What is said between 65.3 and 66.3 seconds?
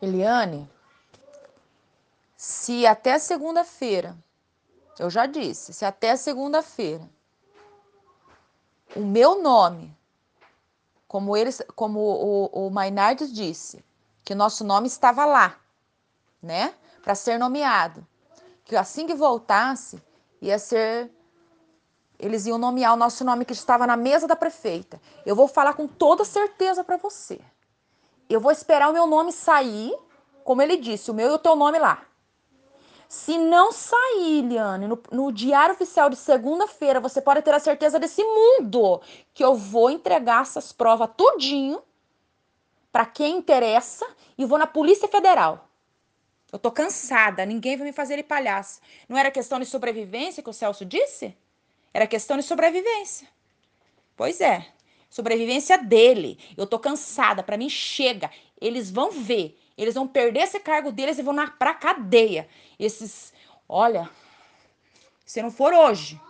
não for hoje,